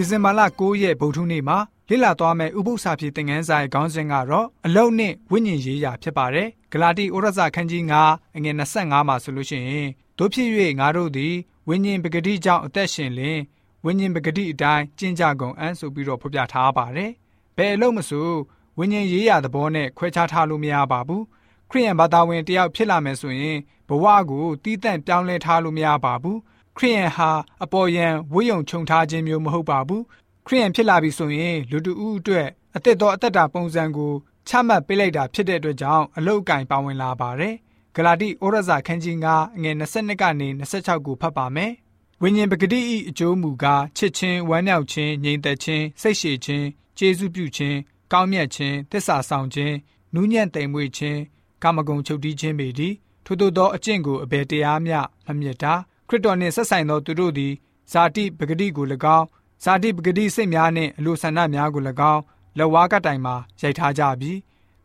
[0.00, 1.58] ဒီဇင်ဘာလ9ရက်ဗုဒ္ဓနေ့မှာ
[1.88, 9.88] လေ့လာသွားမယ့်ဥပုသ္စာပြေသင်ခန်းစာရဲ့ခေါင်းစဉ်ကတော့အလုတ်နဲ့ဝိညာဉ်ရေးရာဖြစ်ပါတယ်။ဂလာတိဩရစာခန်းကြီး9အငယ်25မှာဆိုလို့ရှိရင်
[10.18, 10.48] တို့ဖြစ်၍
[10.80, 11.34] ငါတို့သည်
[11.68, 13.38] ဝိညာဉ်ပဂတိကြောင့်အသက်ရှင်လင်
[13.84, 17.10] ဝိညာဉ်ပဂတိအတိုင်းကျင့်ကြကုန်အံ့ဆိုပြီးတော့ဖော်ပြထားပါတယ်။
[17.56, 18.28] ဘယ်အလို့မဆို
[18.78, 21.22] ဝိညာဉ်ရေးရာသဘောနဲ့ခွဲခြားထားလို့မရပါဘူး။
[21.70, 23.58] ခရိယန်ဘာသာဝင်တယောက်ဖြစ်လာမယ်ဆိုရင်
[23.88, 26.38] ဘဝကိုတီးတန့်ပြောင်းလဲထားလို့မရပါဘူး။
[26.76, 27.30] ခရိယန်ဟာ
[27.64, 30.02] အပေါ်ယံဝိယုံခြုံထားခြင်းမျိုးမဟုတ်ပါဘူး။
[30.46, 34.12] ခရိယန်ဖြစ်လာပြီဆိုရင်လူတူဦးအတွက်အသက်တော်အသက်တာပုံစံကို
[34.48, 37.54] ချမှတ်ပေးလိုက်တာဖြစ်တဲ့အတွက်ကြောင့်အလုတ်ကင်ပါဝင်လာပါတယ်။
[37.94, 41.72] ဂလာတိဩရစာခန်းကြီး9အငယ်22ကနေ26ကိုဖတ်ပါမယ်။
[42.22, 46.66] ဝိညာဉ်ပဂတိဤအကျိုးမူကားချစ်ချင်းဝမ်းမြောက်ခြင်းငြိမ်သက်ခြင်းစိတ်ရှည်ခြင်း
[46.98, 47.78] ကျေးဇူးပြုခြင်း
[48.12, 49.74] ကောင်းမြတ်ခြင်းတစ္ဆာဆောင်ခြင်း
[50.14, 51.20] နူးညံ့သိမ်မွေ့ခြင်း
[51.62, 52.94] ကာမဂုဏ်ချုပ်တီးခြင်းပေသည်
[53.24, 55.74] ထို့သောသောအကျင့်ကိုအဘယ်တရားမျှမမြတ်တာ
[56.10, 57.52] ခရစ်တော်နှင့်ဆက်ဆိုင်သောသူတို့သည်
[57.92, 58.86] ဇာတိပဂတိကို၎
[59.18, 59.26] င်း
[59.64, 62.22] ဇာတိပဂတိစိတ်များနှင့်အလိုဆန္ဒများကို၎င်း
[62.58, 64.32] လက်ဝါးကတိုင်မှာရိုက်ထားကြပြီ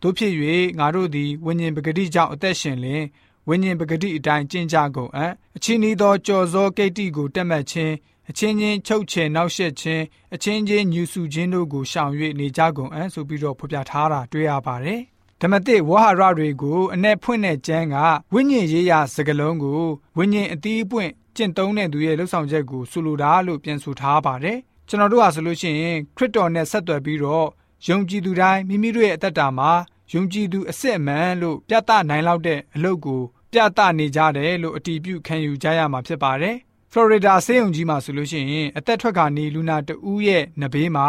[0.00, 0.32] တို့ဖြစ်၍
[0.78, 3.02] ငါတို့သည်ဝိညာဉ်ပဂတိကြောင့်အသက်ရှင်လင်
[3.48, 7.94] ဝိညာဉ်ပဂတိအတိုင်းကျင့်ကြကုန်အံ့အချင်းဤသောကြော်စောကိတ္တိကိုတက်မှတ်ခြင်း
[8.30, 10.02] အချင်းချင်းချုပ်ချယ်နှောက်ယှက်ခြင်း
[10.34, 15.00] အချင်းချင်းညူဆူခြင်းတို့ကိုရှောင်၍နေကြကုန်အံ့ဆိုပြီးတော့ဖော်ပြထားတာတွေ့ရပါတယ်
[15.40, 17.96] ဓမ္မတိဝဟာရတွေကိုအ내ဖွင့်တဲ့ကျမ်းက
[18.32, 19.82] ဝိညာဉ်ရေးရာစကလုံးကို
[20.16, 27.48] ဝိညာဉ်အသီးအပွင့်ကျင့်သုံးတဲ့သူရဲ့လှုပ်ဆောင်ချက်ကိုဆိုလိုတာလို့ပြန်ဆိုထားပါတယ်ကျွန်တော်တို့ဟာဆိုလို့ရှိရင်ခရစ်တော်နဲ့ဆက်သွယ်ပြီးတော့
[27.88, 29.70] ယုံကြည်သူတိုင်းမိမိတို့ရဲ့အသက်တာမှာ
[30.12, 36.56] ယုံကြည်သူအစစ်အမှန်လို့ပြသနိုင်လောက်တဲ့အလုပ်ကိုပြသနေကြတယ်လို့အတီးပြုခံယူကြရမှာဖြစ်ပါတယ်။
[36.92, 41.06] ဖလော်ရီဒါဆေးရုံကြီးမှာဆိုလို့ရှိရင်အသက်ထွက်ခါနေလူနာတဦးရဲ့နဘေးမှာ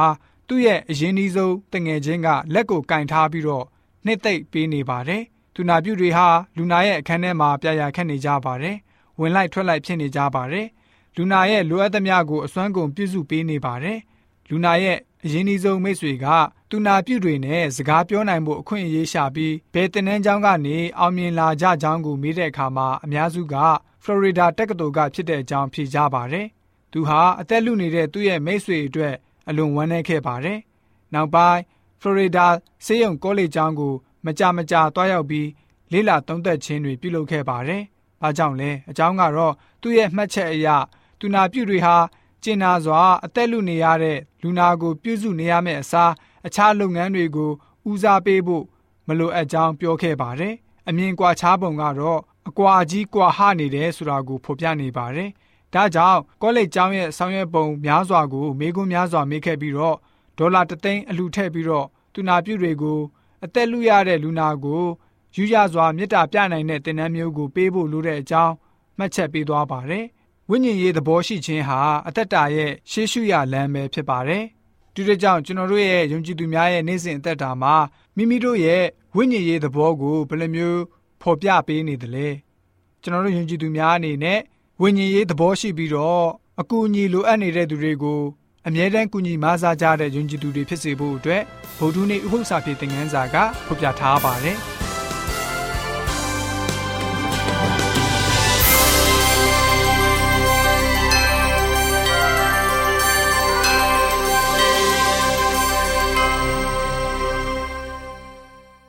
[0.47, 3.65] သူ့ရဲ့အရင်နီးဆုံးတငယ်ချင်းကလက်ကိုကင်ထားပြီးတော့
[4.05, 5.23] နှစ်သိမ့်ပေးနေပါတယ်။
[5.55, 8.75] သူနာပြုတွေဟာလူနာရဲ့အခန်းထဲမှာပြရာခက်နေကြပါတယ်။
[9.19, 10.67] ဝင်လိုက်ထွက်လိုက်ဖြစ်နေကြပါတယ်။
[11.15, 13.97] လူနာရဲ့လိုအပ်သမျှကိုအစွမ်းကုန်ပြည့်စုံပေးနေပါတယ်။
[14.49, 16.25] လူနာရဲ့အရင်ဒီဆုံးမိတ်ဆွေက
[16.69, 23.55] သူနာပြုတွေနဲ့စကားပြောနိုင်ဖို့အခွင့်အရေးရှာပြီးဘယ်တင်နန်းကျောင်းကနေအောင်မြင်လာကြကြောင်းကိုမေးတဲ့အခါမှာအများစုက
[24.03, 26.47] ဖလော်ရီဒါတက္ကသိုလ်ကဖြစ်တဲ့အကြောင်းဖြေကြပါတယ်။
[26.91, 29.15] သူဟာအသက်လူနေတဲ့သူ့ရဲ့မိတ်ဆွေအတွက်
[29.49, 30.59] အလွန်ဝမ်းနည်းခဲ့ပါတယ်။
[31.13, 31.61] နောက်ပိုင်း
[32.01, 32.47] ဖလော်ရီဒါ
[32.85, 33.93] ဆေးရုံကောလိပ်ကျောင်းကို
[34.25, 35.49] မကြမကြာတွားရောက်ပြီး
[35.91, 37.81] လေ့လာသုံးသပ်ခြင်းတွေပြုလုပ်ခဲ့ပါတယ်။
[38.21, 40.67] ဘာကြောင့်လဲအကြောင်းကတော့သူ့ရဲ့မှတ်ချက်အရ
[41.19, 41.95] သူနာပြုတွေဟာ
[42.43, 46.11] ကျင်နာစွာအသက်လူနေရတဲ့လူနာကိုပြုစုနေရမယ့်အစား
[46.47, 47.51] အခြားလုပ်ငန်းတွေကို
[47.89, 48.65] ဦးစားပေးဖို့
[49.07, 50.53] မလိုအပ်ကြောင်းပြောခဲ့ပါတယ်။
[50.87, 55.29] အမြင်ကွာခြားပုံကတော့အကွာကြီးကွာဟနေတယ်ဆိုတာကိုဖော်ပြနေပါတယ်။
[55.73, 59.97] ဒါကြောင့်ကောလိပ်ကျောင်းရဲ့ဆောင်ရွက်ပုံများစွာကိုမေးခွန်းများစွာမေးခဲ့ပြီးတော့
[60.37, 62.99] ဒေါ်လာတသိန်းအလူထည့်ပြီးတော့သူနာပြုတွေကို
[63.45, 64.83] အသက်လူရတဲ့လူနာကို
[65.35, 68.53] ယူရစွာမေတ္တာပြနိုင်တဲ့တင်နန်းမျိုးကိုပေးဖို့လိုတဲ့အကြောင်း
[68.97, 70.05] မှတ်ချက်ပေးသွားပါတယ်။
[70.49, 74.43] ဝိညာဉ်ရေးသဘောရှိခြင်းဟာအသက်တာရဲ့ရှေးရှုရလမ်းပဲဖြစ်ပါတယ်။
[74.93, 77.75] ဒီတဲ့ကြောင့်ကျွန်တော်တို့ရဲ့ယုံကြည်သူများရဲ့နေ့စဉ်အသက်တာမှာ
[78.15, 78.83] မိမိတို့ရဲ့
[79.15, 80.81] ဝိညာဉ်ရေးသဘောကိုဘယ်လိုမျိုး
[81.21, 82.27] ဖော်ပြပေးနေသလဲ။
[83.01, 84.39] ကျွန်တော်တို့ယုံကြည်သူများအနေနဲ့
[84.81, 86.25] ဝိညာဉ်ရေးသဘောရှိပြီးတော့
[86.61, 88.21] အကူအညီလိုအပ်နေတဲ့သူတွေကို
[88.67, 91.41] အမြဲတမ်းကူညီမဆားကြတဲ့ယုံကြည်သူတွေဖြစ်စေဖို့အတွက်
[91.79, 94.57] ဗုဒ္ဓနေ့ဥပုသ္စာပြေသင်ခန်းစာကဖော်ပြထားပါတယ်။